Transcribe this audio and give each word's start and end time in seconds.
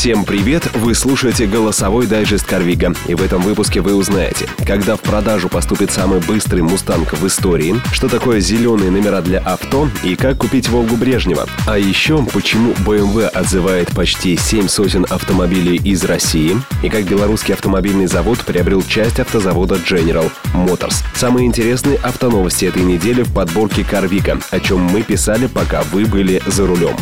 Всем 0.00 0.24
привет! 0.24 0.66
Вы 0.76 0.94
слушаете 0.94 1.46
голосовой 1.46 2.06
дайджест 2.06 2.46
Карвига. 2.46 2.94
И 3.06 3.14
в 3.14 3.22
этом 3.22 3.42
выпуске 3.42 3.82
вы 3.82 3.94
узнаете, 3.94 4.46
когда 4.66 4.96
в 4.96 5.00
продажу 5.02 5.50
поступит 5.50 5.90
самый 5.90 6.20
быстрый 6.20 6.62
мустанг 6.62 7.12
в 7.12 7.26
истории, 7.26 7.74
что 7.92 8.08
такое 8.08 8.40
зеленые 8.40 8.90
номера 8.90 9.20
для 9.20 9.40
авто 9.40 9.90
и 10.02 10.16
как 10.16 10.38
купить 10.38 10.70
Волгу 10.70 10.96
Брежнева. 10.96 11.46
А 11.66 11.78
еще, 11.78 12.24
почему 12.32 12.72
BMW 12.72 13.26
отзывает 13.26 13.94
почти 13.94 14.38
7 14.38 14.68
сотен 14.68 15.04
автомобилей 15.10 15.76
из 15.76 16.02
России 16.04 16.56
и 16.82 16.88
как 16.88 17.04
белорусский 17.04 17.52
автомобильный 17.52 18.06
завод 18.06 18.38
приобрел 18.38 18.82
часть 18.82 19.20
автозавода 19.20 19.74
General 19.74 20.32
Motors. 20.54 21.04
Самые 21.14 21.46
интересные 21.46 21.98
автоновости 21.98 22.64
этой 22.64 22.84
недели 22.84 23.20
в 23.20 23.34
подборке 23.34 23.84
Карвика, 23.84 24.38
о 24.50 24.60
чем 24.60 24.80
мы 24.80 25.02
писали, 25.02 25.46
пока 25.46 25.82
вы 25.92 26.06
были 26.06 26.40
за 26.46 26.66
рулем. 26.66 26.96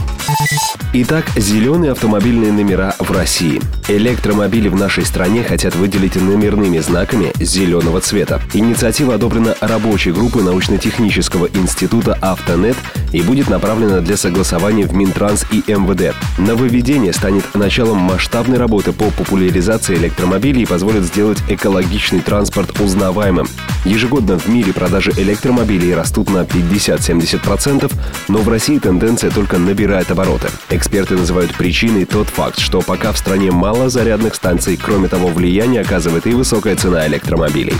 Итак, 0.94 1.26
зеленые 1.36 1.92
автомобильные 1.92 2.50
номера 2.50 2.87
в 2.98 3.10
России. 3.10 3.60
Электромобили 3.88 4.68
в 4.68 4.74
нашей 4.74 5.04
стране 5.04 5.42
хотят 5.42 5.74
выделить 5.74 6.16
номерными 6.16 6.78
знаками 6.78 7.32
зеленого 7.38 8.00
цвета. 8.00 8.40
Инициатива 8.52 9.14
одобрена 9.14 9.54
рабочей 9.60 10.12
группой 10.12 10.42
научно-технического 10.42 11.48
института 11.54 12.18
«Автонет» 12.20 12.76
и 13.12 13.22
будет 13.22 13.48
направлена 13.48 14.00
для 14.00 14.16
согласования 14.16 14.86
в 14.86 14.94
Минтранс 14.94 15.46
и 15.50 15.64
МВД. 15.66 16.14
Нововведение 16.38 17.12
станет 17.12 17.54
началом 17.54 17.98
масштабной 17.98 18.58
работы 18.58 18.92
по 18.92 19.10
популяризации 19.10 19.96
электромобилей 19.96 20.62
и 20.62 20.66
позволит 20.66 21.04
сделать 21.04 21.38
экологичный 21.48 22.20
транспорт 22.20 22.80
узнаваемым. 22.80 23.48
Ежегодно 23.84 24.38
в 24.38 24.48
мире 24.48 24.72
продажи 24.72 25.12
электромобилей 25.16 25.94
растут 25.94 26.30
на 26.30 26.42
50-70%, 26.42 27.90
но 28.28 28.38
в 28.38 28.48
России 28.48 28.78
тенденция 28.78 29.30
только 29.30 29.58
набирает 29.58 30.10
обороты. 30.10 30.48
Эксперты 30.68 31.16
называют 31.16 31.54
причиной 31.54 32.04
тот 32.04 32.28
факт, 32.28 32.58
что 32.58 32.77
пока 32.82 33.12
в 33.12 33.18
стране 33.18 33.50
мало 33.50 33.88
зарядных 33.88 34.34
станций, 34.34 34.76
кроме 34.76 35.08
того, 35.08 35.28
влияние 35.28 35.82
оказывает 35.82 36.26
и 36.26 36.34
высокая 36.34 36.76
цена 36.76 37.06
электромобилей. 37.06 37.74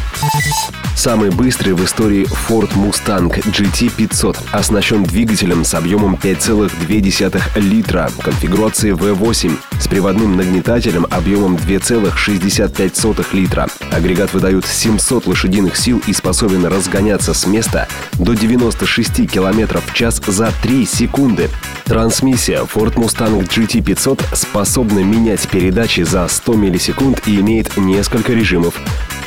Самый 0.98 1.30
быстрый 1.30 1.74
в 1.74 1.84
истории 1.84 2.26
Ford 2.26 2.72
Mustang 2.74 3.30
GT500 3.30 4.36
оснащен 4.50 5.04
двигателем 5.04 5.64
с 5.64 5.72
объемом 5.74 6.18
5,2 6.20 7.40
литра 7.60 8.10
конфигурации 8.20 8.92
V8 8.92 9.56
с 9.80 9.86
приводным 9.86 10.36
нагнетателем 10.36 11.06
объемом 11.08 11.54
2,65 11.54 13.26
литра. 13.32 13.68
Агрегат 13.92 14.32
выдает 14.34 14.66
700 14.66 15.28
лошадиных 15.28 15.76
сил 15.76 16.02
и 16.08 16.12
способен 16.12 16.66
разгоняться 16.66 17.32
с 17.32 17.46
места 17.46 17.86
до 18.14 18.34
96 18.34 19.30
км 19.30 19.80
в 19.80 19.94
час 19.94 20.20
за 20.26 20.52
3 20.62 20.84
секунды. 20.84 21.48
Трансмиссия 21.84 22.62
Ford 22.64 22.96
Mustang 22.96 23.48
GT500 23.48 24.34
способна 24.34 24.98
менять 24.98 25.46
передачи 25.48 26.00
за 26.00 26.26
100 26.26 26.54
миллисекунд 26.54 27.28
и 27.28 27.38
имеет 27.38 27.76
несколько 27.76 28.32
режимов 28.32 28.74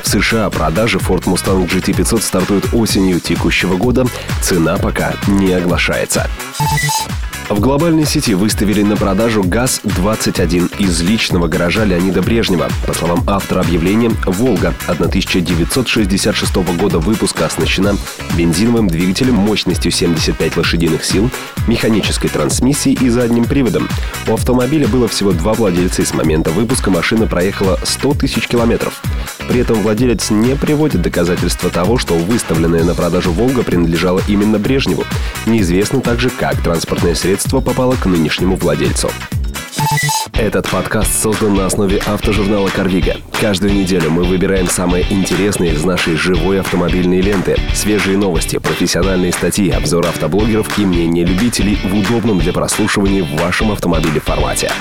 в 0.04 0.08
США 0.08 0.50
продажи 0.50 0.98
Ford 0.98 1.24
Mustang 1.24 1.68
GT500 1.68 2.22
стартуют 2.22 2.74
осенью 2.74 3.20
текущего 3.20 3.78
года. 3.78 4.06
Цена 4.42 4.78
пока 4.78 5.14
не 5.28 5.54
оглашается. 5.54 6.28
В 7.52 7.60
глобальной 7.60 8.06
сети 8.06 8.34
выставили 8.34 8.82
на 8.82 8.96
продажу 8.96 9.44
ГАЗ-21 9.44 10.80
из 10.80 11.02
личного 11.02 11.50
гаража 11.50 11.84
Леонида 11.84 12.22
Брежнева. 12.22 12.70
По 12.88 12.94
словам 12.94 13.26
автора 13.28 13.60
объявления, 13.60 14.10
«Волга» 14.26 14.74
1966 14.88 16.56
года 16.78 17.00
выпуска 17.00 17.46
оснащена 17.48 17.98
бензиновым 18.38 18.88
двигателем 18.88 19.36
мощностью 19.36 19.92
75 19.92 20.56
лошадиных 20.56 21.04
сил, 21.04 21.30
механической 21.68 22.30
трансмиссией 22.30 22.98
и 23.06 23.10
задним 23.10 23.44
приводом. 23.44 23.90
У 24.30 24.34
автомобиля 24.34 24.88
было 24.88 25.10
всего 25.10 25.34
два 25.34 25.52
владельца 25.52 26.04
и 26.04 26.06
с 26.06 26.14
момента 26.14 26.52
выпуска 26.52 26.90
машина 26.90 27.28
проехала 27.28 27.78
100 27.84 28.14
тысяч 28.14 28.48
километров. 28.48 29.02
При 29.48 29.60
этом 29.60 29.82
владелец 29.82 30.30
не 30.30 30.56
приводит 30.56 31.02
доказательства 31.02 31.70
того, 31.70 31.98
что 31.98 32.16
выставленная 32.16 32.84
на 32.84 32.96
продажу 32.96 33.32
«Волга» 33.32 33.64
принадлежала 33.64 34.22
именно 34.28 34.60
Брежневу. 34.60 35.04
Неизвестно 35.46 36.02
также, 36.02 36.30
как 36.30 36.62
транспортное 36.62 37.16
средство 37.16 37.62
попало 37.62 37.96
к 37.96 38.06
нынешнему 38.06 38.56
владельцу. 38.56 39.10
Этот 40.34 40.70
подкаст 40.70 41.22
создан 41.22 41.56
на 41.56 41.66
основе 41.66 41.98
автожурнала 42.06 42.70
«Карвига». 42.70 43.18
Каждую 43.40 43.74
неделю 43.74 44.12
мы 44.12 44.24
выбираем 44.24 44.68
самые 44.68 45.06
интересные 45.12 45.74
из 45.74 45.84
нашей 45.84 46.16
живой 46.16 46.60
автомобильной 46.60 47.22
ленты. 47.22 47.58
Свежие 47.74 48.18
новости, 48.18 48.58
профессиональные 48.58 49.32
статьи, 49.32 49.70
обзор 49.70 50.08
автоблогеров 50.08 50.78
и 50.78 50.86
мнения 50.86 51.26
любителей 51.26 51.78
в 51.84 51.96
удобном 51.96 52.40
для 52.40 52.54
прослушивания 52.54 53.24
в 53.24 53.40
вашем 53.42 53.72
автомобиле 53.72 54.20
формате. 54.20 54.72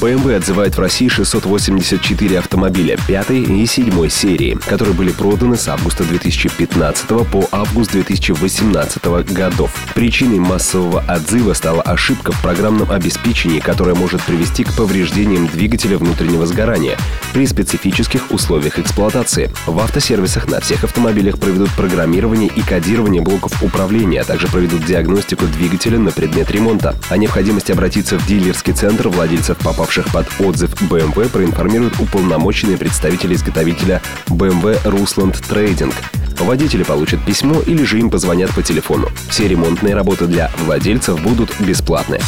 BMW 0.00 0.36
отзывает 0.36 0.76
в 0.76 0.80
России 0.80 1.08
684 1.08 2.38
автомобиля 2.38 2.98
пятой 3.06 3.42
и 3.42 3.66
седьмой 3.66 4.10
серии, 4.10 4.58
которые 4.66 4.94
были 4.94 5.10
проданы 5.10 5.56
с 5.56 5.68
августа 5.68 6.04
2015 6.04 7.06
по 7.30 7.48
август 7.52 7.92
2018 7.92 9.04
годов. 9.32 9.74
Причиной 9.94 10.38
массового 10.38 11.00
отзыва 11.08 11.52
стала 11.52 11.82
ошибка 11.82 12.32
в 12.32 12.42
программном 12.42 12.90
обеспечении, 12.90 13.60
которая 13.60 13.94
может 13.94 14.22
привести 14.22 14.64
к 14.64 14.72
повреждениям 14.74 15.46
двигателя 15.46 15.98
внутреннего 15.98 16.46
сгорания 16.46 16.98
при 17.32 17.46
специфических 17.46 18.30
условиях 18.30 18.78
эксплуатации. 18.78 19.50
В 19.66 19.78
автосервисах 19.78 20.48
на 20.48 20.60
всех 20.60 20.84
автомобилях 20.84 21.38
проведут 21.38 21.70
программирование 21.70 22.50
и 22.54 22.62
кодирование 22.62 23.22
блоков 23.22 23.62
управления, 23.62 24.22
а 24.22 24.24
также 24.24 24.48
проведут 24.48 24.84
диагностику 24.84 25.46
двигателя 25.46 25.98
на 25.98 26.10
предмет 26.10 26.50
ремонта. 26.50 26.94
О 27.08 27.16
необходимости 27.16 27.72
обратиться 27.72 28.18
в 28.18 28.26
дилерский 28.26 28.72
центр 28.72 29.08
владельцев 29.08 29.56
попав 29.58 29.83
попавших 29.84 30.10
под 30.12 30.26
отзыв 30.40 30.72
BMW, 30.90 31.28
проинформируют 31.28 32.00
уполномоченные 32.00 32.78
представители 32.78 33.34
изготовителя 33.34 34.00
BMW 34.28 34.82
Rusland 34.84 35.34
Trading. 35.46 35.92
Водители 36.40 36.84
получат 36.84 37.22
письмо 37.26 37.60
или 37.60 37.84
же 37.84 37.98
им 37.98 38.08
позвонят 38.08 38.50
по 38.54 38.62
телефону. 38.62 39.08
Все 39.28 39.46
ремонтные 39.46 39.94
работы 39.94 40.26
для 40.26 40.50
владельцев 40.64 41.22
будут 41.22 41.60
бесплатны. 41.60 42.18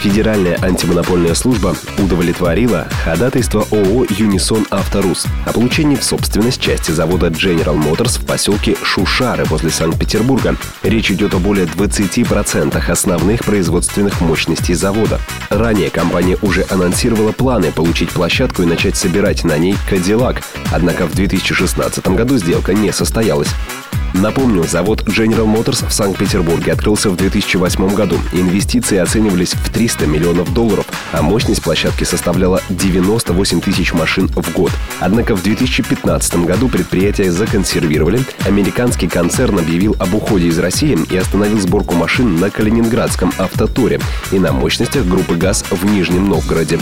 Федеральная 0.00 0.58
антимонопольная 0.62 1.34
служба 1.34 1.76
удовлетворила 1.98 2.88
ходатайство 3.04 3.66
ООО 3.70 4.06
«Юнисон 4.08 4.66
Авторус» 4.70 5.26
о 5.44 5.52
получении 5.52 5.94
в 5.94 6.02
собственность 6.02 6.58
части 6.58 6.90
завода 6.90 7.26
General 7.26 7.76
Motors 7.76 8.18
в 8.18 8.24
поселке 8.24 8.76
Шушары 8.82 9.44
возле 9.44 9.68
Санкт-Петербурга. 9.68 10.56
Речь 10.82 11.10
идет 11.10 11.34
о 11.34 11.38
более 11.38 11.66
20% 11.66 12.90
основных 12.90 13.44
производственных 13.44 14.22
мощностей 14.22 14.74
завода. 14.74 15.20
Ранее 15.50 15.90
компания 15.90 16.38
уже 16.40 16.64
анонсировала 16.70 17.32
планы 17.32 17.70
получить 17.70 18.08
площадку 18.08 18.62
и 18.62 18.66
начать 18.66 18.96
собирать 18.96 19.44
на 19.44 19.58
ней 19.58 19.76
«Кадиллак», 19.90 20.40
однако 20.72 21.06
в 21.06 21.14
2016 21.14 22.08
году 22.08 22.38
сделка 22.38 22.72
не 22.72 22.90
состоялась. 22.90 23.50
Напомню, 24.14 24.64
завод 24.64 25.02
General 25.02 25.46
Motors 25.46 25.86
в 25.88 25.92
Санкт-Петербурге 25.92 26.72
открылся 26.72 27.10
в 27.10 27.16
2008 27.16 27.94
году. 27.94 28.16
Инвестиции 28.32 28.98
оценивались 28.98 29.52
в 29.52 29.70
300 29.70 30.06
миллионов 30.06 30.52
долларов, 30.52 30.86
а 31.12 31.22
мощность 31.22 31.62
площадки 31.62 32.04
составляла 32.04 32.60
98 32.70 33.60
тысяч 33.60 33.92
машин 33.92 34.28
в 34.28 34.52
год. 34.52 34.72
Однако 34.98 35.36
в 35.36 35.42
2015 35.42 36.44
году 36.44 36.68
предприятие 36.68 37.30
законсервировали, 37.30 38.20
американский 38.44 39.08
концерн 39.08 39.60
объявил 39.60 39.94
об 39.98 40.14
уходе 40.14 40.48
из 40.48 40.58
России 40.58 40.98
и 41.10 41.16
остановил 41.16 41.60
сборку 41.60 41.94
машин 41.94 42.36
на 42.40 42.50
Калининградском 42.50 43.32
автоторе 43.38 44.00
и 44.32 44.38
на 44.38 44.52
мощностях 44.52 45.04
группы 45.06 45.36
ГАЗ 45.36 45.64
в 45.70 45.84
Нижнем 45.84 46.28
Новгороде. 46.28 46.78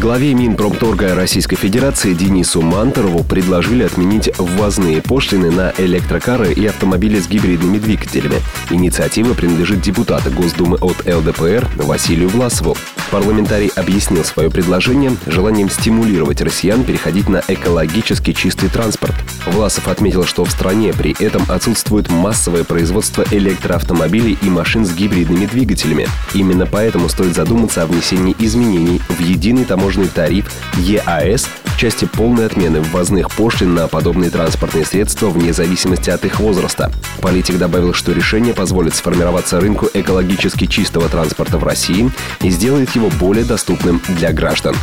Главе 0.00 0.32
Минпромторга 0.32 1.16
Российской 1.16 1.56
Федерации 1.56 2.14
Денису 2.14 2.62
Мантерову 2.62 3.24
предложили 3.24 3.82
отменить 3.82 4.30
ввозные 4.38 5.02
пошлины 5.02 5.50
на 5.50 5.72
электрокары 5.76 6.52
и 6.52 6.64
автомобили 6.66 7.18
с 7.18 7.26
гибридными 7.26 7.78
двигателями. 7.78 8.36
Инициатива 8.70 9.34
принадлежит 9.34 9.80
депутату 9.80 10.30
Госдумы 10.30 10.76
от 10.76 11.04
ЛДПР 11.04 11.68
Василию 11.78 12.28
Власову. 12.28 12.76
Парламентарий 13.10 13.72
объяснил 13.74 14.22
свое 14.22 14.50
предложение 14.50 15.16
желанием 15.26 15.68
стимулировать 15.68 16.42
россиян 16.42 16.84
переходить 16.84 17.28
на 17.28 17.42
экологически 17.48 18.32
чистый 18.34 18.68
транспорт. 18.68 19.14
Власов 19.46 19.88
отметил, 19.88 20.24
что 20.24 20.44
в 20.44 20.50
стране 20.50 20.92
при 20.92 21.16
этом 21.18 21.42
отсутствует 21.48 22.08
массовое 22.10 22.62
производство 22.62 23.24
электроавтомобилей 23.30 24.38
и 24.42 24.50
машин 24.50 24.84
с 24.84 24.92
гибридными 24.92 25.46
двигателями. 25.46 26.06
Именно 26.34 26.66
поэтому 26.66 27.08
стоит 27.08 27.34
задуматься 27.34 27.82
о 27.82 27.86
внесении 27.86 28.36
изменений 28.38 29.00
в 29.08 29.20
единый 29.20 29.64
таможенный 29.64 29.87
тариф 30.14 30.52
ЕАС 30.76 31.48
в 31.64 31.78
части 31.78 32.04
полной 32.04 32.46
отмены 32.46 32.80
ввозных 32.80 33.30
пошлин 33.30 33.74
на 33.74 33.88
подобные 33.88 34.30
транспортные 34.30 34.84
средства 34.84 35.28
вне 35.28 35.52
зависимости 35.52 36.10
от 36.10 36.24
их 36.24 36.40
возраста. 36.40 36.92
Политик 37.20 37.58
добавил, 37.58 37.94
что 37.94 38.12
решение 38.12 38.52
позволит 38.52 38.94
сформироваться 38.94 39.60
рынку 39.60 39.88
экологически 39.94 40.66
чистого 40.66 41.08
транспорта 41.08 41.58
в 41.58 41.64
России 41.64 42.10
и 42.42 42.50
сделает 42.50 42.94
его 42.94 43.08
более 43.18 43.44
доступным 43.44 44.02
для 44.08 44.32
граждан. 44.32 44.76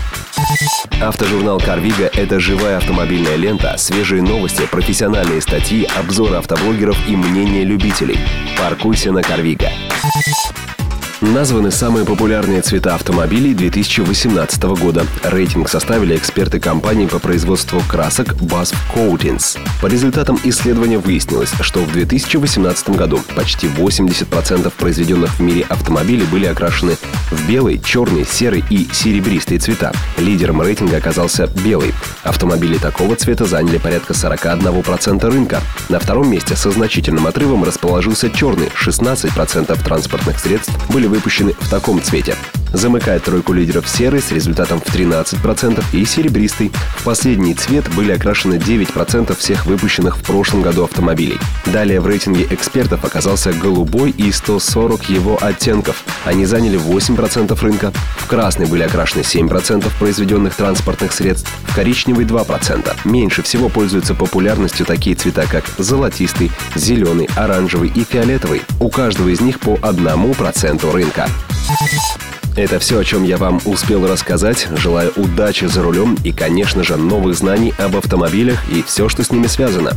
Автожурнал 1.01 1.59
«Карвига»— 1.59 2.09
это 2.13 2.39
живая 2.39 2.77
автомобильная 2.77 3.35
лента, 3.35 3.75
свежие 3.77 4.21
новости, 4.21 4.63
профессиональные 4.71 5.41
статьи, 5.41 5.87
обзоры 5.97 6.37
автоблогеров 6.37 6.97
и 7.07 7.15
мнения 7.15 7.63
любителей. 7.63 8.19
Паркуйся 8.57 9.11
на 9.11 9.21
«Карвига». 9.21 9.69
Названы 11.33 11.71
самые 11.71 12.05
популярные 12.05 12.61
цвета 12.61 12.93
автомобилей 12.93 13.55
2018 13.55 14.61
года. 14.79 15.07
Рейтинг 15.23 15.67
составили 15.67 16.15
эксперты 16.15 16.59
компании 16.59 17.07
по 17.07 17.17
производству 17.17 17.81
красок 17.89 18.33
BASF 18.33 18.75
Coatings. 18.93 19.57
По 19.81 19.87
результатам 19.87 20.39
исследования 20.43 20.99
выяснилось, 20.99 21.51
что 21.61 21.79
в 21.79 21.91
2018 21.91 22.91
году 22.91 23.21
почти 23.35 23.65
80% 23.65 24.71
произведенных 24.77 25.31
в 25.31 25.39
мире 25.39 25.65
автомобилей 25.67 26.25
были 26.25 26.45
окрашены 26.45 26.95
в 27.31 27.49
белый, 27.49 27.81
черный, 27.83 28.23
серый 28.23 28.63
и 28.69 28.87
серебристый 28.93 29.57
цвета. 29.57 29.93
Лидером 30.19 30.61
рейтинга 30.61 30.97
оказался 30.97 31.47
белый. 31.47 31.95
Автомобили 32.21 32.77
такого 32.77 33.15
цвета 33.15 33.45
заняли 33.45 33.79
порядка 33.79 34.13
41% 34.13 35.27
рынка. 35.27 35.59
На 35.89 35.99
втором 35.99 36.29
месте 36.29 36.55
со 36.55 36.69
значительным 36.69 37.25
отрывом 37.25 37.63
расположился 37.63 38.29
черный. 38.29 38.67
16% 38.67 39.83
транспортных 39.83 40.39
средств 40.39 40.73
были 40.89 41.14
выпущены 41.15 41.55
в 41.59 41.69
таком 41.69 42.01
цвете. 42.01 42.35
Замыкает 42.75 43.23
тройку 43.23 43.53
лидеров 43.53 43.87
серый 43.87 44.21
с 44.21 44.33
результатом 44.33 44.81
в 44.81 44.93
13% 44.93 45.81
и 45.93 46.03
серебристый. 46.03 46.73
В 46.97 47.03
последний 47.03 47.53
цвет 47.53 47.89
были 47.95 48.11
окрашены 48.11 48.55
9% 48.55 49.33
всех 49.37 49.65
выпущенных 49.65 50.17
в 50.17 50.23
прошлом 50.23 50.61
году 50.61 50.83
автомобилей. 50.83 51.39
Далее 51.67 52.01
в 52.01 52.07
рейтинге 52.07 52.45
экспертов 52.49 53.05
оказался 53.05 53.53
голубой 53.53 54.11
и 54.11 54.29
140 54.29 55.09
его 55.09 55.39
оттенков. 55.41 56.03
Они 56.25 56.45
заняли 56.45 56.77
8% 56.77 57.57
рынка. 57.61 57.93
В 58.17 58.27
красный 58.27 58.65
были 58.65 58.83
окрашены 58.83 59.21
7% 59.21 59.89
произведенных 59.97 60.53
транспортных 60.55 61.13
средств, 61.13 61.49
в 61.69 61.73
коричневый 61.73 62.25
2%. 62.25 62.93
Меньше 63.05 63.41
всего 63.41 63.69
пользуются 63.69 64.15
популярностью 64.15 64.85
такие 64.85 65.15
цвета, 65.15 65.45
как 65.49 65.63
золотистый, 65.77 66.51
зеленый, 66.75 67.29
оранжевый 67.37 67.89
и 67.95 68.03
фиолетовый. 68.03 68.63
У 68.81 68.89
каждого 68.89 69.29
из 69.29 69.39
них 69.39 69.61
по 69.61 69.79
одному 69.81 70.33
проценту 70.33 70.91
рынка. 70.91 71.29
Это 72.55 72.79
все, 72.79 72.99
о 72.99 73.03
чем 73.03 73.23
я 73.23 73.35
вам 73.35 73.59
успел 73.65 74.07
рассказать. 74.07 74.69
Желаю 74.77 75.11
удачи 75.17 75.65
за 75.65 75.81
рулем 75.81 76.17
и, 76.23 76.31
конечно 76.31 76.85
же, 76.85 76.95
новых 76.95 77.35
знаний 77.35 77.73
об 77.77 77.97
автомобилях 77.97 78.63
и 78.71 78.81
все, 78.81 79.09
что 79.09 79.25
с 79.25 79.31
ними 79.31 79.47
связано. 79.47 79.91